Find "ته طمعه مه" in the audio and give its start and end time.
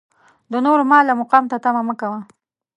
1.51-1.93